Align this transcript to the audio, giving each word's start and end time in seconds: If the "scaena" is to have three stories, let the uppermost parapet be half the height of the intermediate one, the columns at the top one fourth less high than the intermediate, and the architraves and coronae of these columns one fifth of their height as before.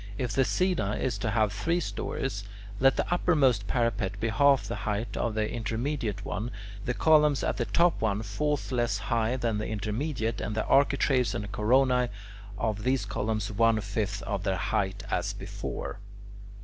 If 0.17 0.31
the 0.33 0.41
"scaena" 0.41 0.99
is 0.99 1.19
to 1.19 1.29
have 1.29 1.53
three 1.53 1.79
stories, 1.79 2.43
let 2.79 2.95
the 2.97 3.05
uppermost 3.13 3.67
parapet 3.67 4.19
be 4.19 4.29
half 4.29 4.63
the 4.67 4.77
height 4.77 5.15
of 5.15 5.35
the 5.35 5.47
intermediate 5.47 6.25
one, 6.25 6.49
the 6.85 6.95
columns 6.95 7.43
at 7.43 7.57
the 7.57 7.65
top 7.65 8.01
one 8.01 8.23
fourth 8.23 8.71
less 8.71 8.97
high 8.97 9.35
than 9.35 9.59
the 9.59 9.67
intermediate, 9.67 10.41
and 10.41 10.55
the 10.55 10.65
architraves 10.65 11.35
and 11.35 11.51
coronae 11.51 12.09
of 12.57 12.81
these 12.81 13.05
columns 13.05 13.51
one 13.51 13.79
fifth 13.79 14.23
of 14.23 14.41
their 14.41 14.57
height 14.57 15.03
as 15.11 15.33
before. 15.33 15.99